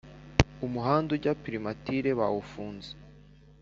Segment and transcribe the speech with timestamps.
[0.65, 2.89] Umuhanda ujya primatire bawufunze